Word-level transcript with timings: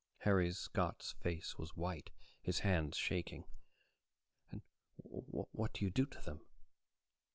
Harry 0.21 0.51
Scott's 0.51 1.11
face 1.11 1.59
was 1.59 1.77
white, 1.77 2.09
his 2.41 2.57
hands 2.61 2.97
shaking. 2.97 3.45
"And 4.49 4.63
what 5.03 5.73
do 5.73 5.85
you 5.85 5.91
do 5.91 6.07
to 6.07 6.19
them?" 6.21 6.41